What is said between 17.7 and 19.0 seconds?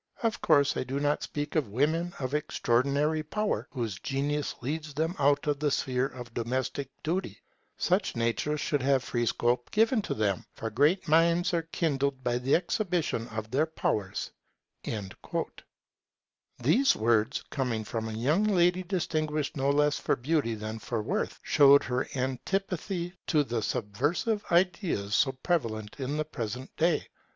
from a young lady